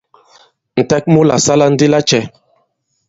Ǹtɛk 0.81 1.03
mu 1.13 1.21
la 1.27 1.37
sala 1.45 1.65
ndi 1.73 1.87
lacɛ? 1.93 2.19